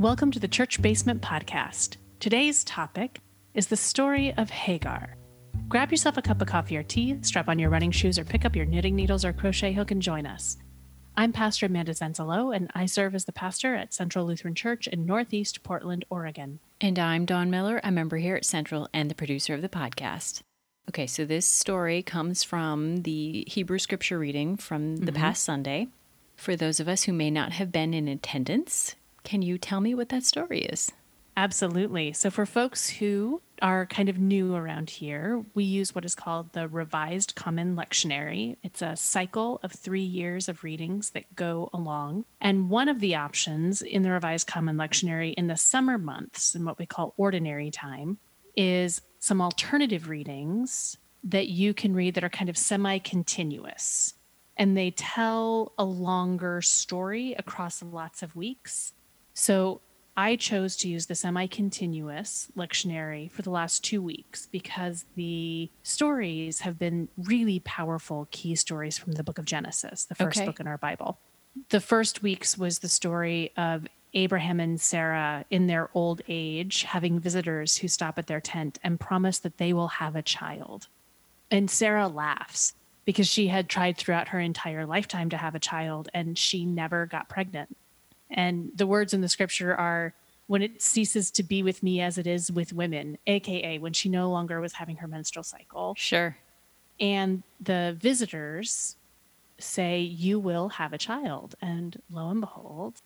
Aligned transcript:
Welcome 0.00 0.30
to 0.30 0.38
the 0.38 0.48
Church 0.48 0.80
Basement 0.80 1.20
Podcast. 1.20 1.98
Today's 2.20 2.64
topic 2.64 3.20
is 3.52 3.66
the 3.66 3.76
story 3.76 4.32
of 4.34 4.48
Hagar. 4.48 5.14
Grab 5.68 5.90
yourself 5.90 6.16
a 6.16 6.22
cup 6.22 6.40
of 6.40 6.48
coffee 6.48 6.78
or 6.78 6.82
tea, 6.82 7.18
strap 7.20 7.50
on 7.50 7.58
your 7.58 7.68
running 7.68 7.90
shoes, 7.90 8.18
or 8.18 8.24
pick 8.24 8.46
up 8.46 8.56
your 8.56 8.64
knitting 8.64 8.96
needles 8.96 9.26
or 9.26 9.34
crochet 9.34 9.74
hook 9.74 9.90
and 9.90 10.00
join 10.00 10.24
us. 10.24 10.56
I'm 11.18 11.34
Pastor 11.34 11.66
Amanda 11.66 11.92
Zenzalo, 11.92 12.56
and 12.56 12.70
I 12.74 12.86
serve 12.86 13.14
as 13.14 13.26
the 13.26 13.32
pastor 13.32 13.74
at 13.74 13.92
Central 13.92 14.24
Lutheran 14.24 14.54
Church 14.54 14.86
in 14.86 15.04
Northeast 15.04 15.62
Portland, 15.62 16.06
Oregon. 16.08 16.60
And 16.80 16.98
I'm 16.98 17.26
Dawn 17.26 17.50
Miller, 17.50 17.78
a 17.84 17.90
member 17.92 18.16
here 18.16 18.36
at 18.36 18.46
Central 18.46 18.88
and 18.94 19.10
the 19.10 19.14
producer 19.14 19.52
of 19.52 19.60
the 19.60 19.68
podcast. 19.68 20.40
Okay, 20.88 21.06
so 21.06 21.26
this 21.26 21.44
story 21.44 22.02
comes 22.02 22.42
from 22.42 23.02
the 23.02 23.44
Hebrew 23.46 23.78
scripture 23.78 24.18
reading 24.18 24.56
from 24.56 24.96
the 24.96 25.12
Mm-hmm. 25.12 25.20
past 25.20 25.44
Sunday. 25.44 25.88
For 26.36 26.56
those 26.56 26.80
of 26.80 26.88
us 26.88 27.02
who 27.02 27.12
may 27.12 27.30
not 27.30 27.52
have 27.52 27.70
been 27.70 27.92
in 27.92 28.08
attendance, 28.08 28.94
can 29.24 29.42
you 29.42 29.58
tell 29.58 29.80
me 29.80 29.94
what 29.94 30.08
that 30.10 30.24
story 30.24 30.62
is? 30.62 30.92
Absolutely. 31.36 32.12
So, 32.12 32.30
for 32.30 32.44
folks 32.44 32.88
who 32.88 33.40
are 33.62 33.86
kind 33.86 34.08
of 34.08 34.18
new 34.18 34.54
around 34.54 34.90
here, 34.90 35.44
we 35.54 35.64
use 35.64 35.94
what 35.94 36.04
is 36.04 36.14
called 36.14 36.52
the 36.52 36.68
Revised 36.68 37.34
Common 37.34 37.76
Lectionary. 37.76 38.56
It's 38.62 38.82
a 38.82 38.96
cycle 38.96 39.60
of 39.62 39.72
three 39.72 40.02
years 40.02 40.48
of 40.48 40.64
readings 40.64 41.10
that 41.10 41.34
go 41.34 41.70
along. 41.72 42.24
And 42.40 42.68
one 42.68 42.88
of 42.88 43.00
the 43.00 43.14
options 43.14 43.80
in 43.80 44.02
the 44.02 44.10
Revised 44.10 44.46
Common 44.46 44.76
Lectionary 44.76 45.34
in 45.34 45.46
the 45.46 45.56
summer 45.56 45.98
months, 45.98 46.54
in 46.54 46.64
what 46.64 46.78
we 46.78 46.86
call 46.86 47.14
ordinary 47.16 47.70
time, 47.70 48.18
is 48.56 49.00
some 49.18 49.40
alternative 49.40 50.08
readings 50.08 50.96
that 51.24 51.48
you 51.48 51.74
can 51.74 51.94
read 51.94 52.14
that 52.14 52.24
are 52.24 52.30
kind 52.30 52.50
of 52.50 52.58
semi 52.58 52.98
continuous. 52.98 54.14
And 54.56 54.76
they 54.76 54.90
tell 54.90 55.72
a 55.78 55.84
longer 55.84 56.60
story 56.60 57.34
across 57.38 57.82
lots 57.82 58.22
of 58.22 58.36
weeks. 58.36 58.92
So 59.34 59.80
I 60.16 60.36
chose 60.36 60.76
to 60.78 60.88
use 60.88 61.06
the 61.06 61.14
semi 61.14 61.46
continuous 61.46 62.48
lectionary 62.56 63.30
for 63.30 63.42
the 63.42 63.50
last 63.50 63.82
two 63.84 64.02
weeks 64.02 64.48
because 64.50 65.04
the 65.16 65.70
stories 65.82 66.60
have 66.60 66.78
been 66.78 67.08
really 67.16 67.60
powerful 67.60 68.28
key 68.30 68.54
stories 68.54 68.98
from 68.98 69.12
the 69.12 69.24
book 69.24 69.38
of 69.38 69.44
Genesis, 69.44 70.04
the 70.04 70.14
first 70.14 70.38
Okay. 70.38 70.46
book 70.46 70.60
in 70.60 70.66
our 70.66 70.78
Bible. 70.78 71.18
The 71.70 71.80
first 71.80 72.22
weeks 72.22 72.58
was 72.58 72.80
the 72.80 72.88
story 72.88 73.52
of 73.56 73.86
Abraham 74.12 74.60
and 74.60 74.80
Sarah 74.80 75.44
in 75.50 75.68
their 75.68 75.88
old 75.94 76.20
age 76.28 76.82
having 76.82 77.20
visitors 77.20 77.78
who 77.78 77.88
stop 77.88 78.18
at 78.18 78.26
their 78.26 78.40
tent 78.40 78.78
and 78.82 78.98
promise 78.98 79.38
that 79.38 79.58
they 79.58 79.72
will 79.72 79.88
have 79.88 80.16
a 80.16 80.22
child. 80.22 80.88
And 81.50 81.70
Sarah 81.70 82.08
laughs 82.08 82.74
because 83.04 83.28
she 83.28 83.48
had 83.48 83.68
tried 83.68 83.96
throughout 83.96 84.28
her 84.28 84.40
entire 84.40 84.84
lifetime 84.84 85.30
to 85.30 85.36
have 85.36 85.54
a 85.54 85.60
child 85.60 86.08
and 86.12 86.36
she 86.36 86.64
never 86.64 87.06
got 87.06 87.28
pregnant. 87.28 87.76
And 88.30 88.70
the 88.74 88.86
words 88.86 89.12
in 89.12 89.20
the 89.20 89.28
scripture 89.28 89.74
are 89.74 90.14
when 90.46 90.62
it 90.62 90.82
ceases 90.82 91.30
to 91.32 91.42
be 91.42 91.62
with 91.62 91.82
me 91.82 92.00
as 92.00 92.18
it 92.18 92.26
is 92.26 92.50
with 92.50 92.72
women, 92.72 93.18
AKA 93.26 93.78
when 93.78 93.92
she 93.92 94.08
no 94.08 94.30
longer 94.30 94.60
was 94.60 94.74
having 94.74 94.96
her 94.96 95.06
menstrual 95.06 95.44
cycle. 95.44 95.94
Sure. 95.96 96.36
And 96.98 97.42
the 97.60 97.96
visitors 97.98 98.96
say, 99.58 100.00
You 100.00 100.38
will 100.38 100.70
have 100.70 100.92
a 100.92 100.98
child. 100.98 101.54
And 101.62 102.00
lo 102.10 102.28
and 102.30 102.40
behold, 102.40 103.02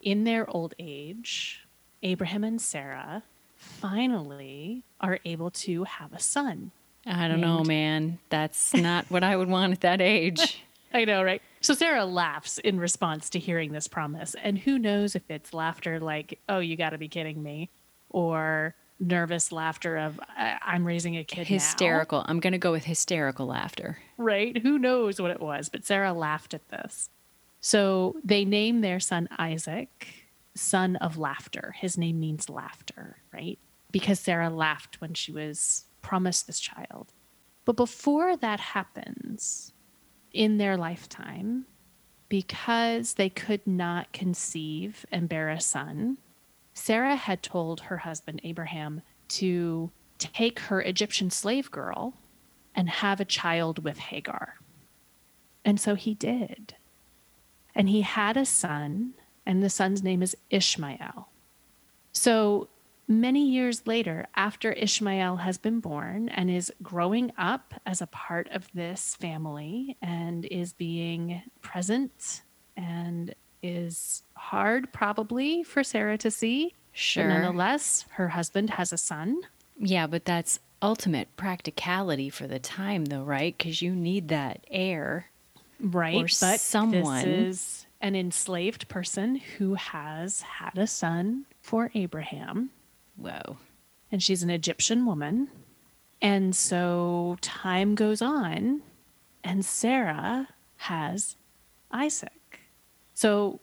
in 0.00 0.24
their 0.24 0.48
old 0.48 0.74
age, 0.78 1.66
Abraham 2.02 2.44
and 2.44 2.60
Sarah 2.60 3.22
finally 3.56 4.82
are 5.00 5.18
able 5.24 5.50
to 5.50 5.84
have 5.84 6.12
a 6.12 6.20
son. 6.20 6.70
I 7.04 7.28
don't 7.28 7.40
know, 7.40 7.62
man. 7.62 8.18
That's 8.30 8.74
not 8.74 9.06
what 9.10 9.22
I 9.22 9.36
would 9.36 9.48
want 9.48 9.72
at 9.72 9.80
that 9.82 10.00
age. 10.00 10.62
I 10.92 11.04
know, 11.04 11.22
right? 11.22 11.42
So 11.66 11.74
Sarah 11.74 12.04
laughs 12.04 12.58
in 12.58 12.78
response 12.78 13.28
to 13.30 13.40
hearing 13.40 13.72
this 13.72 13.88
promise. 13.88 14.36
And 14.40 14.56
who 14.56 14.78
knows 14.78 15.16
if 15.16 15.28
it's 15.28 15.52
laughter 15.52 15.98
like, 15.98 16.38
oh, 16.48 16.60
you 16.60 16.76
got 16.76 16.90
to 16.90 16.98
be 16.98 17.08
kidding 17.08 17.42
me, 17.42 17.72
or 18.08 18.76
nervous 19.00 19.50
laughter 19.50 19.96
of, 19.96 20.20
I'm 20.36 20.84
raising 20.84 21.16
a 21.16 21.24
kid 21.24 21.50
now," 21.50 21.54
hysterical. 21.54 22.24
I'm 22.28 22.38
going 22.38 22.52
to 22.52 22.58
go 22.58 22.70
with 22.70 22.84
hysterical 22.84 23.46
laughter. 23.46 23.98
right? 24.16 24.56
Who 24.56 24.78
knows 24.78 25.20
what 25.20 25.32
it 25.32 25.40
was? 25.40 25.68
But 25.68 25.84
Sarah 25.84 26.12
laughed 26.12 26.54
at 26.54 26.68
this. 26.68 27.10
So 27.60 28.14
they 28.22 28.44
name 28.44 28.80
their 28.80 29.00
son 29.00 29.28
Isaac, 29.36 30.06
son 30.54 30.94
of 30.94 31.18
laughter. 31.18 31.74
His 31.76 31.98
name 31.98 32.20
means 32.20 32.48
laughter, 32.48 33.16
right? 33.32 33.58
Because 33.90 34.20
Sarah 34.20 34.50
laughed 34.50 35.00
when 35.00 35.14
she 35.14 35.32
was 35.32 35.86
promised 36.00 36.46
this 36.46 36.60
child. 36.60 37.12
But 37.64 37.74
before 37.74 38.36
that 38.36 38.60
happens 38.60 39.72
in 40.36 40.58
their 40.58 40.76
lifetime, 40.76 41.64
because 42.28 43.14
they 43.14 43.30
could 43.30 43.66
not 43.66 44.12
conceive 44.12 45.06
and 45.10 45.28
bear 45.28 45.48
a 45.48 45.60
son, 45.60 46.18
Sarah 46.74 47.16
had 47.16 47.42
told 47.42 47.80
her 47.80 47.98
husband 47.98 48.40
Abraham 48.44 49.00
to 49.28 49.90
take 50.18 50.58
her 50.60 50.82
Egyptian 50.82 51.30
slave 51.30 51.70
girl 51.70 52.14
and 52.74 52.88
have 52.88 53.18
a 53.18 53.24
child 53.24 53.82
with 53.82 53.98
Hagar. 53.98 54.56
And 55.64 55.80
so 55.80 55.94
he 55.94 56.14
did. 56.14 56.74
And 57.74 57.88
he 57.88 58.02
had 58.02 58.36
a 58.36 58.44
son, 58.44 59.14
and 59.46 59.62
the 59.62 59.70
son's 59.70 60.02
name 60.02 60.22
is 60.22 60.36
Ishmael. 60.50 61.28
So 62.12 62.68
many 63.08 63.48
years 63.48 63.86
later, 63.86 64.26
after 64.34 64.72
Ishmael 64.72 65.36
has 65.36 65.58
been 65.58 65.80
born 65.80 66.28
and 66.28 66.50
is 66.50 66.72
growing 66.82 67.32
up 67.38 67.74
as 67.86 68.00
a 68.02 68.06
part 68.06 68.48
of 68.50 68.68
this 68.74 69.14
family 69.16 69.96
and 70.02 70.44
is 70.46 70.72
being 70.72 71.42
present 71.62 72.42
and 72.76 73.34
is 73.62 74.22
hard 74.34 74.92
probably 74.92 75.62
for 75.62 75.82
Sarah 75.82 76.18
to 76.18 76.30
see. 76.30 76.66
But 76.92 76.98
Sure. 76.98 77.28
nonetheless, 77.28 78.06
her 78.12 78.28
husband 78.28 78.70
has 78.70 78.92
a 78.92 78.98
son. 78.98 79.40
Yeah, 79.78 80.06
but 80.06 80.24
that's 80.24 80.60
ultimate 80.80 81.28
practicality 81.36 82.30
for 82.30 82.46
the 82.46 82.58
time, 82.58 83.06
though, 83.06 83.22
right? 83.22 83.54
Because 83.56 83.82
you 83.82 83.94
need 83.94 84.28
that 84.28 84.64
heir. 84.70 85.26
right? 85.80 86.16
or 86.16 86.22
but 86.40 86.58
someone. 86.60 87.22
this 87.24 87.26
is 87.26 87.86
an 88.00 88.14
enslaved 88.16 88.88
person 88.88 89.36
who 89.36 89.74
has 89.74 90.40
had 90.42 90.78
a 90.78 90.86
son 90.86 91.44
for 91.60 91.90
Abraham, 91.94 92.70
Whoa. 93.16 93.56
and 94.12 94.22
she's 94.22 94.42
an 94.42 94.50
Egyptian 94.50 95.06
woman. 95.06 95.48
And 96.22 96.54
so 96.56 97.36
time 97.40 97.94
goes 97.94 98.22
on, 98.22 98.82
and 99.44 99.64
Sarah 99.64 100.48
has 100.76 101.36
Isaac. 101.90 102.60
So 103.14 103.60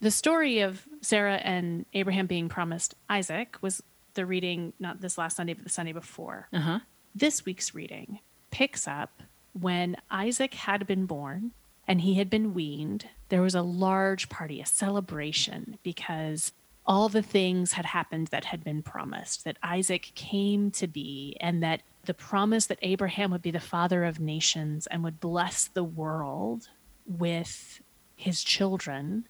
the 0.00 0.10
story 0.10 0.60
of 0.60 0.86
Sarah 1.02 1.36
and 1.36 1.84
Abraham 1.92 2.26
being 2.26 2.48
promised 2.48 2.94
Isaac 3.08 3.56
was 3.60 3.82
the 4.14 4.24
reading, 4.26 4.72
not 4.78 5.00
this 5.00 5.18
last 5.18 5.36
Sunday, 5.36 5.54
but 5.54 5.64
the 5.64 5.70
Sunday 5.70 5.92
before. 5.92 6.48
Uh 6.52 6.60
huh. 6.60 6.78
This 7.14 7.44
week's 7.44 7.74
reading 7.74 8.20
picks 8.50 8.88
up 8.88 9.22
when 9.52 9.96
Isaac 10.10 10.54
had 10.54 10.86
been 10.86 11.06
born 11.06 11.52
and 11.86 12.00
he 12.00 12.14
had 12.14 12.30
been 12.30 12.54
weaned. 12.54 13.08
There 13.28 13.42
was 13.42 13.54
a 13.54 13.62
large 13.62 14.28
party, 14.28 14.60
a 14.60 14.66
celebration, 14.66 15.78
because 15.82 16.52
all 16.90 17.08
the 17.08 17.22
things 17.22 17.74
had 17.74 17.86
happened 17.86 18.26
that 18.32 18.46
had 18.46 18.64
been 18.64 18.82
promised, 18.82 19.44
that 19.44 19.56
Isaac 19.62 20.10
came 20.16 20.72
to 20.72 20.88
be, 20.88 21.36
and 21.40 21.62
that 21.62 21.82
the 22.04 22.12
promise 22.12 22.66
that 22.66 22.80
Abraham 22.82 23.30
would 23.30 23.42
be 23.42 23.52
the 23.52 23.60
father 23.60 24.02
of 24.02 24.18
nations 24.18 24.88
and 24.88 25.04
would 25.04 25.20
bless 25.20 25.68
the 25.68 25.84
world 25.84 26.68
with 27.06 27.80
his 28.16 28.42
children 28.42 29.28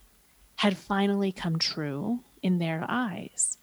had 0.56 0.75
finally 0.75 1.32
come 1.32 1.59
true 1.59 2.20
in 2.43 2.60
their 2.60 2.87
eyes. 2.88 3.59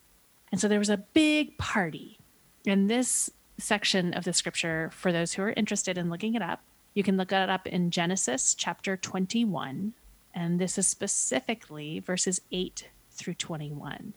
And 0.52 0.62
so 0.62 0.68
there 0.68 0.78
was 0.78 0.92
a 0.92 0.98
big 0.98 1.58
party. 1.58 2.20
And 2.68 2.92
this 2.92 3.32
section 3.58 4.14
of 4.14 4.26
the 4.26 4.34
scripture, 4.34 4.92
for 4.94 5.12
those 5.12 5.34
who 5.34 5.42
are 5.42 5.54
interested 5.54 5.98
in 5.98 6.12
looking 6.12 6.36
it 6.36 6.44
up, 6.44 6.62
you 6.94 7.02
can 7.02 7.18
look 7.18 7.32
it 7.32 7.50
up 7.50 7.66
in 7.66 7.90
Genesis 7.90 8.54
chapter 8.54 8.96
21. 8.96 9.94
And 10.36 10.60
this 10.60 10.78
is 10.78 10.86
specifically 10.86 11.98
verses 12.00 12.42
8 12.52 12.90
through 13.18 13.36
21. 13.36 14.14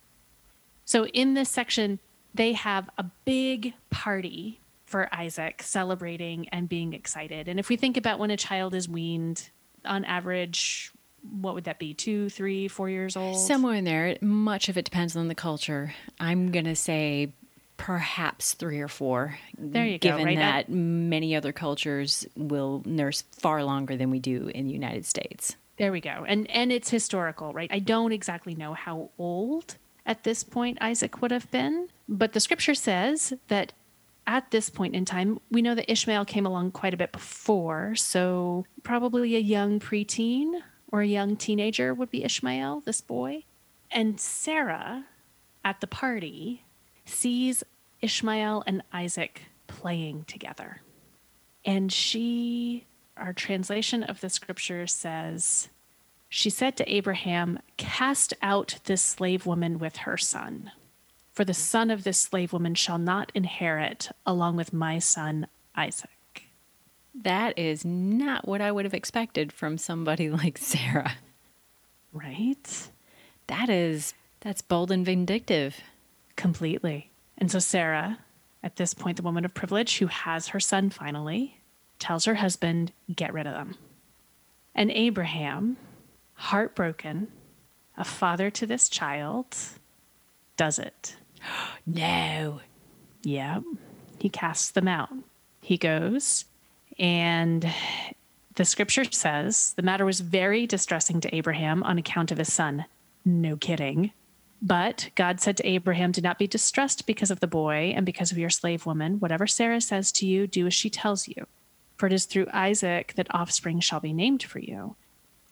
So 0.85 1.07
in 1.07 1.35
this 1.35 1.49
section, 1.49 1.99
they 2.35 2.53
have 2.53 2.89
a 2.99 3.05
big 3.25 3.75
party 3.91 4.61
for 4.87 5.13
Isaac, 5.15 5.63
celebrating 5.63 6.49
and 6.49 6.69
being 6.69 6.93
excited. 6.93 7.49
And 7.49 7.61
if 7.61 7.69
we 7.69 7.77
think 7.77 7.97
about 7.97 8.19
when 8.19 8.31
a 8.31 8.37
child 8.37 8.75
is 8.75 8.89
weaned, 8.89 9.51
on 9.85 10.05
average, 10.05 10.91
what 11.23 11.55
would 11.55 11.65
that 11.65 11.79
be? 11.79 11.95
Two, 11.95 12.29
three, 12.29 12.69
four 12.69 12.89
years 12.89 13.17
old? 13.17 13.39
Somewhere 13.39 13.75
in 13.75 13.85
there, 13.85 14.17
much 14.21 14.69
of 14.69 14.77
it 14.77 14.85
depends 14.85 15.17
on 15.17 15.29
the 15.29 15.35
culture. 15.35 15.95
I'm 16.19 16.51
going 16.51 16.65
to 16.65 16.77
say 16.77 17.33
perhaps 17.77 18.55
three 18.55 18.81
or 18.81 18.89
four. 18.89 19.39
There 19.57 19.87
you 19.87 19.99
go, 19.99 20.11
Given 20.11 20.27
right? 20.27 20.37
that 20.37 20.69
many 20.69 21.35
other 21.35 21.53
cultures 21.53 22.27
will 22.37 22.83
nurse 22.85 23.23
far 23.33 23.65
longer 23.65 23.97
than 23.97 24.11
we 24.11 24.19
do 24.19 24.51
in 24.55 24.67
the 24.67 24.73
United 24.73 25.07
States. 25.07 25.57
There 25.81 25.93
we 25.93 26.03
go. 26.03 26.27
And 26.29 26.49
and 26.51 26.71
it's 26.71 26.91
historical, 26.91 27.55
right? 27.55 27.71
I 27.73 27.79
don't 27.79 28.13
exactly 28.13 28.55
know 28.55 28.75
how 28.75 29.09
old 29.17 29.77
at 30.05 30.25
this 30.25 30.45
point 30.45 30.77
Isaac 30.79 31.23
would 31.23 31.31
have 31.31 31.51
been, 31.51 31.89
but 32.07 32.35
the 32.35 32.41
scripture 32.41 32.75
says 32.75 33.33
that 33.49 33.73
at 34.27 34.51
this 34.51 34.69
point 34.69 34.95
in 34.95 35.07
time, 35.07 35.41
we 35.51 35.63
know 35.63 35.75
that 35.75 35.91
Ishmael 35.91 36.27
came 36.27 36.45
along 36.45 36.73
quite 36.73 36.93
a 36.93 36.99
bit 36.99 37.13
before, 37.13 37.95
so 37.95 38.67
probably 38.83 39.35
a 39.37 39.39
young 39.39 39.81
preteen 39.81 40.61
or 40.93 41.01
a 41.01 41.07
young 41.07 41.35
teenager 41.35 41.95
would 41.95 42.11
be 42.11 42.25
Ishmael, 42.25 42.83
this 42.85 43.01
boy. 43.01 43.45
And 43.91 44.21
Sarah 44.21 45.07
at 45.65 45.81
the 45.81 45.87
party 45.87 46.63
sees 47.07 47.65
Ishmael 48.03 48.65
and 48.67 48.83
Isaac 48.93 49.45
playing 49.67 50.25
together. 50.25 50.83
And 51.65 51.91
she, 51.91 52.85
our 53.21 53.33
translation 53.33 54.03
of 54.03 54.21
the 54.21 54.31
scripture 54.31 54.87
says, 54.87 55.69
she 56.29 56.49
said 56.49 56.77
to 56.77 56.93
Abraham, 56.93 57.59
Cast 57.77 58.33
out 58.41 58.79
this 58.85 59.03
slave 59.03 59.47
woman 59.47 59.79
with 59.79 59.99
her 59.99 60.17
son, 60.17 60.71
for 61.33 61.45
the 61.45 61.55
son 61.55 61.91
of 61.91 62.05
this 62.05 62.19
slave 62.19 62.53
woman 62.53 62.75
shall 62.75 62.99
not 62.99 63.33
inherit 63.35 64.11
along 64.25 64.57
with 64.57 64.73
my 64.73 64.99
son 64.99 65.47
Isaac. 65.75 66.11
That 67.15 67.59
is 67.59 67.85
not 67.85 68.47
what 68.47 68.61
I 68.61 68.71
would 68.71 68.85
have 68.85 68.95
expected 68.95 69.53
from 69.53 69.77
somebody 69.77 70.31
like 70.31 70.57
Sarah. 70.57 71.17
Right? 72.13 72.91
That 73.49 73.69
is, 73.69 74.15
that's 74.41 74.63
bold 74.63 74.91
and 74.91 75.05
vindictive. 75.05 75.81
Completely. 76.37 77.11
And 77.37 77.51
so 77.51 77.59
Sarah, 77.59 78.19
at 78.63 78.77
this 78.77 78.95
point, 78.95 79.17
the 79.17 79.23
woman 79.23 79.45
of 79.45 79.53
privilege 79.53 79.99
who 79.99 80.07
has 80.07 80.49
her 80.49 80.61
son 80.61 80.91
finally, 80.91 81.60
tells 82.01 82.25
her 82.25 82.37
husband, 82.37 82.93
Get 83.15 83.33
rid 83.33 83.47
of 83.47 83.55
them. 83.55 83.77
And 84.75 84.91
Abraham, 84.91 85.77
heartbroken, 86.35 87.29
a 87.97 88.05
father 88.05 88.51
to 88.51 88.67
this 88.67 88.89
child, 88.89 89.57
does 90.57 90.79
it. 90.79 91.17
No. 91.87 92.61
Yep. 93.23 93.63
He 94.19 94.29
casts 94.29 94.71
them 94.71 94.87
out. 94.87 95.09
He 95.63 95.77
goes, 95.77 96.45
and 96.99 97.67
the 98.55 98.65
scripture 98.65 99.05
says 99.05 99.73
the 99.75 99.83
matter 99.83 100.05
was 100.05 100.21
very 100.21 100.67
distressing 100.67 101.21
to 101.23 101.35
Abraham 101.35 101.83
on 101.83 101.99
account 101.99 102.31
of 102.31 102.39
his 102.39 102.53
son. 102.53 102.85
No 103.25 103.57
kidding. 103.57 104.13
But 104.63 105.11
God 105.15 105.41
said 105.41 105.57
to 105.57 105.67
Abraham, 105.67 106.13
Do 106.13 106.21
not 106.21 106.39
be 106.39 106.47
distressed 106.47 107.07
because 107.07 107.31
of 107.31 107.41
the 107.41 107.47
boy 107.47 107.95
and 107.97 108.05
because 108.05 108.31
of 108.31 108.39
your 108.39 108.51
slave 108.51 108.85
woman. 108.85 109.19
Whatever 109.19 109.47
Sarah 109.47 109.81
says 109.81 110.13
to 110.13 110.27
you, 110.27 110.47
do 110.47 110.67
as 110.67 110.75
she 110.75 110.91
tells 110.91 111.27
you. 111.27 111.47
For 112.01 112.07
it 112.07 112.15
is 112.15 112.25
through 112.25 112.47
Isaac 112.51 113.13
that 113.17 113.27
offspring 113.35 113.79
shall 113.81 114.01
be 114.01 114.15
named 114.15 114.43
for 114.43 114.59
you. 114.59 114.97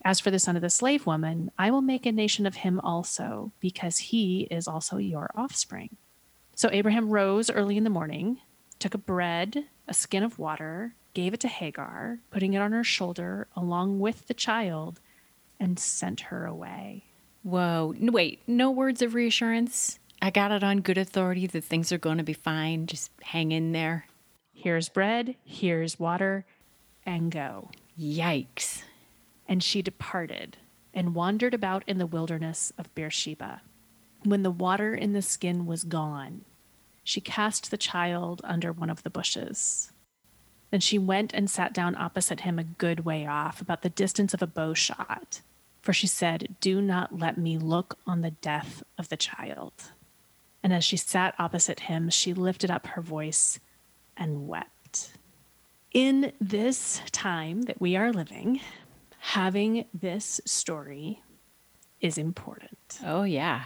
As 0.02 0.18
for 0.18 0.30
the 0.30 0.38
son 0.38 0.56
of 0.56 0.62
the 0.62 0.70
slave 0.70 1.04
woman, 1.04 1.50
I 1.58 1.70
will 1.70 1.82
make 1.82 2.06
a 2.06 2.10
nation 2.10 2.46
of 2.46 2.54
him 2.54 2.80
also, 2.80 3.52
because 3.60 3.98
he 3.98 4.48
is 4.50 4.66
also 4.66 4.96
your 4.96 5.30
offspring. 5.34 5.98
So 6.54 6.70
Abraham 6.72 7.10
rose 7.10 7.50
early 7.50 7.76
in 7.76 7.84
the 7.84 7.90
morning, 7.90 8.38
took 8.78 8.94
a 8.94 8.96
bread, 8.96 9.66
a 9.86 9.92
skin 9.92 10.22
of 10.22 10.38
water, 10.38 10.94
gave 11.12 11.34
it 11.34 11.40
to 11.40 11.48
Hagar, 11.48 12.20
putting 12.30 12.54
it 12.54 12.62
on 12.62 12.72
her 12.72 12.82
shoulder 12.82 13.48
along 13.54 14.00
with 14.00 14.26
the 14.26 14.32
child, 14.32 15.00
and 15.60 15.78
sent 15.78 16.20
her 16.32 16.46
away. 16.46 17.04
Whoa. 17.42 17.94
Wait, 18.00 18.40
no 18.46 18.70
words 18.70 19.02
of 19.02 19.12
reassurance? 19.12 19.98
I 20.22 20.30
got 20.30 20.50
it 20.50 20.64
on 20.64 20.80
good 20.80 20.96
authority 20.96 21.46
that 21.46 21.64
things 21.64 21.92
are 21.92 21.98
going 21.98 22.16
to 22.16 22.24
be 22.24 22.32
fine. 22.32 22.86
Just 22.86 23.10
hang 23.20 23.52
in 23.52 23.72
there. 23.72 24.06
Here's 24.60 24.88
bread, 24.88 25.36
here's 25.44 26.00
water, 26.00 26.44
and 27.06 27.30
go. 27.30 27.70
Yikes. 27.96 28.82
And 29.46 29.62
she 29.62 29.82
departed 29.82 30.56
and 30.92 31.14
wandered 31.14 31.54
about 31.54 31.84
in 31.86 31.98
the 31.98 32.08
wilderness 32.08 32.72
of 32.76 32.92
Beersheba. 32.96 33.62
When 34.24 34.42
the 34.42 34.50
water 34.50 34.96
in 34.96 35.12
the 35.12 35.22
skin 35.22 35.64
was 35.64 35.84
gone, 35.84 36.44
she 37.04 37.20
cast 37.20 37.70
the 37.70 37.76
child 37.76 38.40
under 38.42 38.72
one 38.72 38.90
of 38.90 39.04
the 39.04 39.10
bushes. 39.10 39.92
Then 40.72 40.80
she 40.80 40.98
went 40.98 41.32
and 41.32 41.48
sat 41.48 41.72
down 41.72 41.94
opposite 41.94 42.40
him 42.40 42.58
a 42.58 42.64
good 42.64 43.04
way 43.04 43.28
off, 43.28 43.60
about 43.60 43.82
the 43.82 43.88
distance 43.88 44.34
of 44.34 44.42
a 44.42 44.48
bow 44.48 44.74
shot. 44.74 45.40
For 45.82 45.92
she 45.92 46.08
said, 46.08 46.56
Do 46.60 46.82
not 46.82 47.16
let 47.16 47.38
me 47.38 47.58
look 47.58 47.96
on 48.08 48.22
the 48.22 48.32
death 48.32 48.82
of 48.98 49.08
the 49.08 49.16
child. 49.16 49.72
And 50.64 50.72
as 50.72 50.82
she 50.82 50.96
sat 50.96 51.36
opposite 51.38 51.78
him, 51.78 52.10
she 52.10 52.34
lifted 52.34 52.72
up 52.72 52.88
her 52.88 53.00
voice 53.02 53.60
and 54.18 54.48
wept. 54.48 55.12
In 55.92 56.32
this 56.40 57.00
time 57.12 57.62
that 57.62 57.80
we 57.80 57.96
are 57.96 58.12
living, 58.12 58.60
having 59.20 59.86
this 59.94 60.40
story 60.44 61.22
is 62.00 62.18
important. 62.18 63.00
Oh, 63.04 63.22
yeah. 63.22 63.64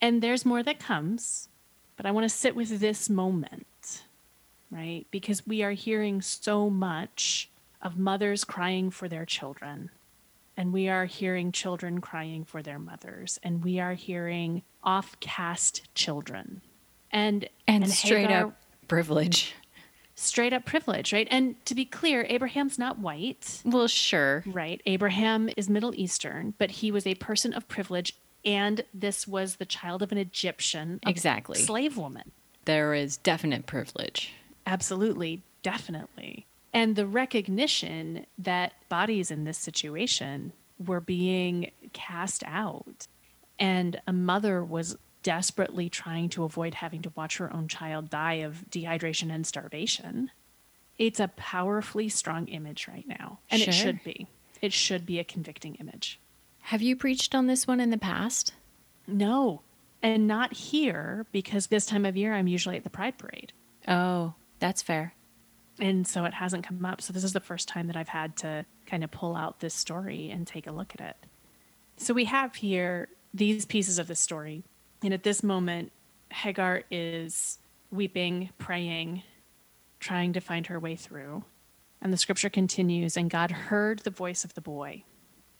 And 0.00 0.20
there's 0.22 0.44
more 0.44 0.62
that 0.62 0.80
comes, 0.80 1.48
but 1.96 2.06
I 2.06 2.10
want 2.10 2.24
to 2.24 2.28
sit 2.28 2.56
with 2.56 2.80
this 2.80 3.08
moment, 3.08 4.02
right? 4.70 5.06
Because 5.10 5.46
we 5.46 5.62
are 5.62 5.70
hearing 5.72 6.20
so 6.20 6.68
much 6.68 7.48
of 7.80 7.96
mothers 7.98 8.44
crying 8.44 8.90
for 8.90 9.08
their 9.08 9.24
children, 9.24 9.90
and 10.56 10.72
we 10.72 10.88
are 10.88 11.04
hearing 11.04 11.52
children 11.52 12.00
crying 12.00 12.44
for 12.44 12.62
their 12.62 12.78
mothers, 12.78 13.38
and 13.42 13.64
we 13.64 13.78
are 13.78 13.94
hearing 13.94 14.62
off 14.82 15.18
cast 15.20 15.94
children. 15.94 16.60
And, 17.12 17.48
And, 17.68 17.88
straight 17.88 18.28
Hagar- 18.28 18.48
up 18.48 18.56
privilege. 18.88 19.54
Straight 20.14 20.52
up 20.52 20.64
privilege, 20.64 21.12
right? 21.12 21.28
And 21.30 21.62
to 21.66 21.74
be 21.74 21.84
clear, 21.84 22.26
Abraham's 22.28 22.78
not 22.78 22.98
white. 22.98 23.60
Well, 23.64 23.88
sure. 23.88 24.42
Right. 24.46 24.80
Abraham 24.86 25.48
is 25.56 25.68
Middle 25.70 25.94
Eastern, 25.94 26.54
but 26.58 26.70
he 26.70 26.90
was 26.90 27.06
a 27.06 27.14
person 27.16 27.52
of 27.52 27.66
privilege, 27.68 28.14
and 28.44 28.84
this 28.92 29.26
was 29.26 29.56
the 29.56 29.64
child 29.66 30.02
of 30.02 30.12
an 30.12 30.18
Egyptian 30.18 31.00
Exactly. 31.06 31.58
slave 31.60 31.96
woman. 31.96 32.30
There 32.64 32.94
is 32.94 33.16
definite 33.16 33.66
privilege. 33.66 34.32
Absolutely, 34.66 35.42
definitely. 35.62 36.46
And 36.72 36.96
the 36.96 37.06
recognition 37.06 38.26
that 38.38 38.72
bodies 38.88 39.30
in 39.30 39.44
this 39.44 39.58
situation 39.58 40.52
were 40.84 41.00
being 41.00 41.70
cast 41.92 42.42
out, 42.46 43.06
and 43.58 44.00
a 44.06 44.12
mother 44.12 44.64
was 44.64 44.96
desperately 45.22 45.88
trying 45.88 46.28
to 46.30 46.44
avoid 46.44 46.74
having 46.74 47.02
to 47.02 47.12
watch 47.14 47.36
her 47.38 47.52
own 47.52 47.68
child 47.68 48.10
die 48.10 48.34
of 48.34 48.64
dehydration 48.70 49.32
and 49.32 49.46
starvation. 49.46 50.30
It's 50.98 51.20
a 51.20 51.28
powerfully 51.28 52.08
strong 52.08 52.48
image 52.48 52.86
right 52.88 53.06
now, 53.06 53.38
and 53.50 53.60
Sure. 53.60 53.70
it 53.70 53.74
should 53.74 54.04
be. 54.04 54.26
It 54.60 54.72
should 54.72 55.06
be 55.06 55.18
a 55.18 55.24
convicting 55.24 55.74
image. 55.76 56.20
Have 56.62 56.82
you 56.82 56.94
preached 56.96 57.34
on 57.34 57.46
this 57.46 57.66
one 57.66 57.80
in 57.80 57.90
the 57.90 57.98
past? 57.98 58.52
No, 59.06 59.62
and 60.02 60.26
not 60.28 60.52
here 60.52 61.26
because 61.32 61.66
this 61.68 61.86
time 61.86 62.04
of 62.04 62.16
year 62.16 62.34
I'm 62.34 62.46
usually 62.46 62.76
at 62.76 62.84
the 62.84 62.90
Pride 62.90 63.18
Parade. 63.18 63.52
Oh, 63.88 64.34
that's 64.60 64.82
fair. 64.82 65.14
And 65.80 66.06
so 66.06 66.24
it 66.24 66.34
hasn't 66.34 66.66
come 66.66 66.84
up. 66.84 67.00
So 67.00 67.12
this 67.12 67.24
is 67.24 67.32
the 67.32 67.40
first 67.40 67.66
time 67.66 67.86
that 67.88 67.96
I've 67.96 68.08
had 68.08 68.36
to 68.38 68.64
kind 68.86 69.02
of 69.02 69.10
pull 69.10 69.34
out 69.34 69.58
this 69.60 69.74
story 69.74 70.30
and 70.30 70.46
take 70.46 70.66
a 70.66 70.72
look 70.72 70.92
at 70.94 71.00
it. 71.00 71.16
So 71.96 72.14
we 72.14 72.26
have 72.26 72.56
here 72.56 73.08
these 73.34 73.64
pieces 73.64 73.98
of 73.98 74.06
the 74.06 74.14
story. 74.14 74.64
And 75.02 75.12
at 75.12 75.22
this 75.22 75.42
moment, 75.42 75.92
Hagar 76.30 76.84
is 76.90 77.58
weeping, 77.90 78.50
praying, 78.58 79.22
trying 80.00 80.32
to 80.32 80.40
find 80.40 80.66
her 80.66 80.78
way 80.78 80.96
through. 80.96 81.44
And 82.00 82.12
the 82.12 82.18
scripture 82.18 82.50
continues 82.50 83.16
And 83.16 83.30
God 83.30 83.50
heard 83.50 84.00
the 84.00 84.10
voice 84.10 84.44
of 84.44 84.54
the 84.54 84.60
boy. 84.60 85.04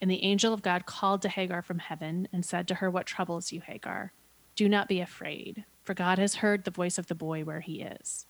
And 0.01 0.11
the 0.11 0.23
angel 0.23 0.53
of 0.53 0.61
God 0.61 0.85
called 0.85 1.21
to 1.21 1.29
Hagar 1.29 1.61
from 1.61 1.79
heaven 1.79 2.27
and 2.33 2.45
said 2.45 2.67
to 2.67 2.75
her, 2.75 2.89
What 2.89 3.05
troubles 3.05 3.51
you, 3.51 3.61
Hagar? 3.61 4.11
Do 4.55 4.67
not 4.67 4.89
be 4.89 4.99
afraid, 4.99 5.65
for 5.81 5.93
God 5.93 6.19
has 6.19 6.35
heard 6.35 6.63
the 6.63 6.71
voice 6.71 6.97
of 6.97 7.07
the 7.07 7.15
boy 7.15 7.43
where 7.43 7.61
he 7.61 7.81
is. 7.81 8.25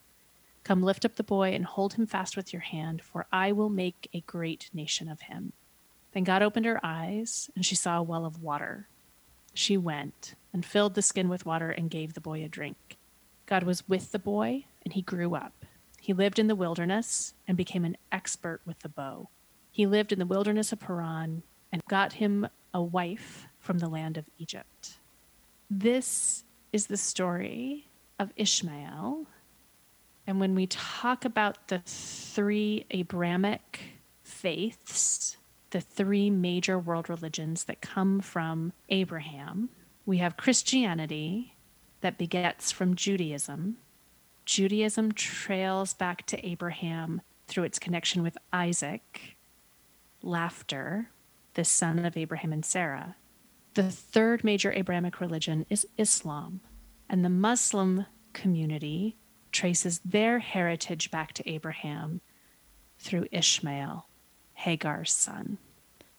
Come 0.63 0.83
lift 0.83 1.03
up 1.03 1.15
the 1.15 1.23
boy 1.23 1.53
and 1.53 1.65
hold 1.65 1.95
him 1.95 2.05
fast 2.05 2.37
with 2.37 2.53
your 2.53 2.61
hand, 2.61 3.01
for 3.01 3.25
I 3.31 3.51
will 3.51 3.69
make 3.69 4.07
a 4.13 4.21
great 4.21 4.69
nation 4.73 5.09
of 5.09 5.21
him. 5.21 5.51
Then 6.13 6.23
God 6.23 6.41
opened 6.41 6.65
her 6.65 6.79
eyes, 6.83 7.49
and 7.55 7.65
she 7.65 7.75
saw 7.75 7.97
a 7.97 8.03
well 8.03 8.25
of 8.25 8.41
water. 8.41 8.87
She 9.53 9.77
went 9.77 10.35
and 10.51 10.65
filled 10.65 10.95
the 10.95 11.01
skin 11.01 11.29
with 11.29 11.45
water 11.45 11.69
and 11.69 11.89
gave 11.89 12.13
the 12.13 12.21
boy 12.21 12.43
a 12.43 12.47
drink. 12.47 12.97
God 13.45 13.63
was 13.63 13.87
with 13.87 14.11
the 14.11 14.19
boy, 14.19 14.65
and 14.83 14.93
he 14.93 15.01
grew 15.01 15.35
up. 15.35 15.65
He 15.99 16.13
lived 16.13 16.39
in 16.39 16.47
the 16.47 16.55
wilderness 16.55 17.33
and 17.47 17.55
became 17.55 17.85
an 17.85 17.97
expert 18.11 18.61
with 18.65 18.79
the 18.79 18.89
bow. 18.89 19.29
He 19.71 19.85
lived 19.85 20.11
in 20.11 20.19
the 20.19 20.25
wilderness 20.25 20.71
of 20.71 20.79
Paran 20.79 21.43
and 21.71 21.83
got 21.89 22.13
him 22.13 22.47
a 22.73 22.81
wife 22.81 23.47
from 23.59 23.79
the 23.79 23.87
land 23.87 24.17
of 24.17 24.25
Egypt. 24.37 24.97
This 25.69 26.43
is 26.71 26.87
the 26.87 26.97
story 26.97 27.87
of 28.19 28.31
Ishmael. 28.35 29.25
And 30.27 30.39
when 30.39 30.55
we 30.55 30.67
talk 30.67 31.25
about 31.25 31.67
the 31.67 31.81
three 31.85 32.85
Abrahamic 32.91 33.79
faiths, 34.23 35.37
the 35.73 35.81
three 35.81 36.29
major 36.29 36.77
world 36.77 37.09
religions 37.09 37.63
that 37.63 37.81
come 37.81 38.21
from 38.21 38.71
Abraham, 38.89 39.69
we 40.05 40.19
have 40.19 40.37
Christianity 40.37 41.55
that 42.01 42.19
begets 42.19 42.71
from 42.71 42.95
Judaism. 42.95 43.77
Judaism 44.45 45.13
trails 45.13 45.95
back 45.95 46.27
to 46.27 46.47
Abraham 46.47 47.21
through 47.47 47.63
its 47.63 47.79
connection 47.79 48.21
with 48.21 48.37
Isaac, 48.53 49.35
laughter, 50.21 51.09
the 51.55 51.65
son 51.65 52.05
of 52.05 52.17
Abraham 52.17 52.53
and 52.53 52.63
Sarah. 52.63 53.15
The 53.73 53.89
third 53.89 54.43
major 54.43 54.71
Abrahamic 54.73 55.19
religion 55.19 55.65
is 55.71 55.87
Islam, 55.97 56.61
and 57.09 57.25
the 57.25 57.29
Muslim 57.29 58.05
community 58.33 59.15
traces 59.51 60.01
their 60.05 60.37
heritage 60.37 61.09
back 61.09 61.33
to 61.33 61.49
Abraham 61.49 62.21
through 62.99 63.25
Ishmael, 63.31 64.07
Hagar's 64.53 65.11
son. 65.11 65.57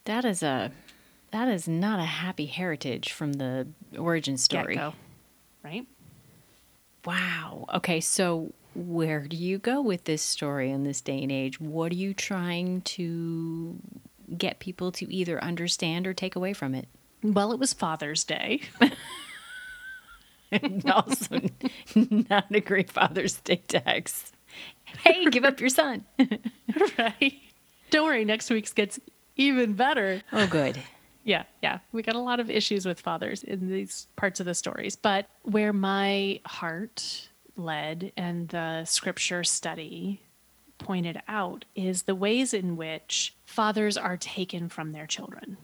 That 0.04 0.24
is 0.24 0.42
a 0.42 0.70
That 1.30 1.48
is 1.48 1.66
not 1.66 1.98
a 1.98 2.04
happy 2.04 2.46
heritage 2.46 3.12
from 3.12 3.34
the 3.34 3.66
origin 3.98 4.36
story. 4.36 4.74
Get-go, 4.74 4.94
right? 5.62 5.86
Wow. 7.04 7.66
Okay, 7.74 8.00
so 8.00 8.52
where 8.74 9.20
do 9.20 9.36
you 9.36 9.58
go 9.58 9.80
with 9.80 10.04
this 10.04 10.22
story 10.22 10.70
in 10.70 10.84
this 10.84 11.00
day 11.00 11.22
and 11.22 11.30
age? 11.30 11.60
What 11.60 11.92
are 11.92 11.96
you 11.96 12.14
trying 12.14 12.80
to 12.82 13.78
get 14.36 14.58
people 14.58 14.90
to 14.92 15.12
either 15.12 15.42
understand 15.42 16.06
or 16.06 16.14
take 16.14 16.34
away 16.36 16.52
from 16.52 16.74
it? 16.74 16.88
Well, 17.22 17.52
it 17.52 17.58
was 17.58 17.72
Father's 17.72 18.24
Day. 18.24 18.62
and 20.52 20.88
also 20.90 21.40
not 21.94 22.46
a 22.54 22.60
great 22.60 22.90
Father's 22.90 23.36
Day 23.40 23.62
text. 23.66 24.34
Hey, 25.02 25.24
give 25.26 25.44
up 25.44 25.60
your 25.60 25.68
son. 25.68 26.04
right. 26.98 27.40
Don't 27.94 28.06
worry, 28.06 28.24
next 28.24 28.50
week's 28.50 28.72
gets 28.72 28.98
even 29.36 29.74
better. 29.74 30.20
Oh, 30.32 30.46
good. 30.48 30.82
Yeah, 31.26 31.44
yeah. 31.62 31.78
We 31.90 32.02
got 32.02 32.16
a 32.16 32.20
lot 32.20 32.38
of 32.38 32.50
issues 32.50 32.84
with 32.84 33.00
fathers 33.00 33.42
in 33.42 33.70
these 33.70 34.08
parts 34.14 34.40
of 34.40 34.46
the 34.46 34.54
stories. 34.54 34.94
But 34.94 35.26
where 35.40 35.72
my 35.72 36.38
heart 36.44 37.30
led 37.56 38.12
and 38.14 38.46
the 38.50 38.84
scripture 38.84 39.42
study 39.42 40.20
pointed 40.76 41.22
out 41.26 41.64
is 41.74 42.02
the 42.02 42.14
ways 42.14 42.52
in 42.52 42.76
which 42.76 43.34
fathers 43.46 43.96
are 43.96 44.18
taken 44.18 44.68
from 44.68 44.92
their 44.92 45.06
children 45.06 45.56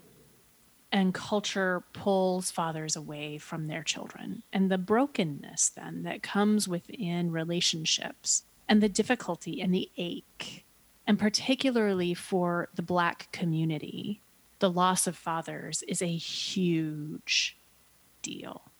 and 0.91 1.13
culture 1.13 1.83
pulls 1.93 2.51
fathers 2.51 2.97
away 2.97 3.37
from 3.37 3.67
their 3.67 3.83
children 3.83 4.43
and 4.53 4.71
the 4.71 4.79
brokenness 4.79 5.71
then 5.71 6.05
that 6.05 6.23
comes 6.23 6.67
within 6.67 7.31
relationships 7.31 8.45
and 8.69 8.83
the 8.83 8.89
difficulty 8.89 9.61
and 9.61 9.75
the 9.75 9.91
ache 9.99 10.65
and 11.07 11.19
particularly 11.19 12.15
for 12.15 12.69
the 12.75 12.83
black 12.83 13.31
community 13.33 14.23
the 14.59 14.71
loss 14.71 15.07
of 15.07 15.17
fathers 15.17 15.83
is 15.89 16.03
a 16.03 16.17
huge 16.17 17.57
deal 18.23 18.71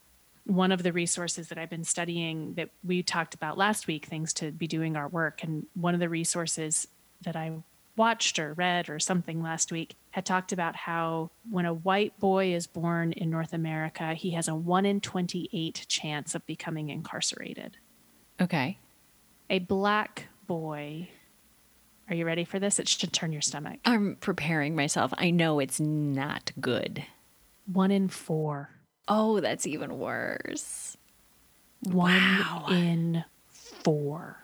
one 0.45 0.71
of 0.71 0.83
the 0.83 0.93
resources 0.93 1.47
that 1.49 1.57
I've 1.57 1.69
been 1.69 1.83
studying 1.83 2.55
that 2.55 2.69
we 2.83 3.03
talked 3.03 3.33
about 3.33 3.57
last 3.57 3.87
week, 3.87 4.05
things 4.05 4.33
to 4.33 4.51
be 4.51 4.67
doing 4.67 4.95
our 4.95 5.07
work. 5.07 5.43
And 5.43 5.65
one 5.75 5.93
of 5.93 5.99
the 5.99 6.09
resources 6.09 6.87
that 7.21 7.35
I 7.35 7.51
watched 7.95 8.39
or 8.39 8.53
read 8.53 8.89
or 8.89 8.99
something 8.99 9.41
last 9.41 9.71
week 9.71 9.95
had 10.11 10.25
talked 10.25 10.51
about 10.51 10.75
how 10.75 11.29
when 11.49 11.65
a 11.65 11.73
white 11.73 12.19
boy 12.19 12.53
is 12.53 12.65
born 12.65 13.11
in 13.13 13.29
North 13.29 13.53
America, 13.53 14.13
he 14.13 14.31
has 14.31 14.47
a 14.47 14.55
1 14.55 14.85
in 14.85 15.01
28 15.01 15.85
chance 15.87 16.33
of 16.33 16.45
becoming 16.45 16.89
incarcerated. 16.89 17.77
Okay. 18.39 18.79
A 19.49 19.59
black 19.59 20.29
boy, 20.47 21.09
are 22.11 22.15
you 22.15 22.25
ready 22.25 22.43
for 22.43 22.59
this? 22.59 22.77
It 22.77 22.89
should 22.89 23.13
turn 23.13 23.31
your 23.31 23.41
stomach. 23.41 23.79
I'm 23.85 24.17
preparing 24.19 24.75
myself. 24.75 25.13
I 25.17 25.31
know 25.31 25.59
it's 25.59 25.79
not 25.79 26.51
good. 26.59 27.05
One 27.71 27.89
in 27.89 28.09
four. 28.09 28.69
Oh, 29.07 29.39
that's 29.39 29.65
even 29.65 29.97
worse. 29.97 30.97
One 31.83 32.11
wow. 32.11 32.65
in 32.69 33.23
four 33.47 34.43